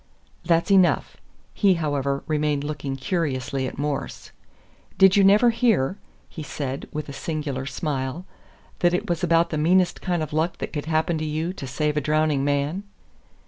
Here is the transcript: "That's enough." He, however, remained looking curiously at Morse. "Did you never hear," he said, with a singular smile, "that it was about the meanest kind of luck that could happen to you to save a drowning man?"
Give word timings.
"That's 0.43 0.71
enough." 0.71 1.17
He, 1.53 1.75
however, 1.75 2.23
remained 2.25 2.63
looking 2.63 2.95
curiously 2.95 3.67
at 3.67 3.77
Morse. 3.77 4.31
"Did 4.97 5.15
you 5.15 5.23
never 5.23 5.51
hear," 5.51 5.95
he 6.27 6.41
said, 6.41 6.87
with 6.91 7.07
a 7.07 7.13
singular 7.13 7.67
smile, 7.67 8.25
"that 8.79 8.95
it 8.95 9.07
was 9.07 9.23
about 9.23 9.51
the 9.51 9.59
meanest 9.59 10.01
kind 10.01 10.23
of 10.23 10.33
luck 10.33 10.57
that 10.57 10.73
could 10.73 10.85
happen 10.85 11.19
to 11.19 11.23
you 11.25 11.53
to 11.53 11.67
save 11.67 11.97
a 11.97 12.01
drowning 12.01 12.43
man?" 12.43 12.81